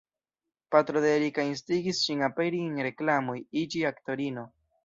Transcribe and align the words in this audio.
Patro 0.75 1.03
de 1.03 1.11
Erika 1.17 1.45
instigis 1.49 2.01
ŝin 2.07 2.25
aperi 2.31 2.65
en 2.71 2.83
reklamoj, 2.91 3.39
iĝi 3.65 3.89
aktorino. 3.95 4.51